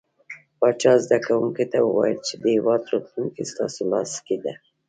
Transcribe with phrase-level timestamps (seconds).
[0.59, 4.53] پاچا زده کوونکو ته وويل چې د هيواد راتلونکې ستاسو لاس کې ده.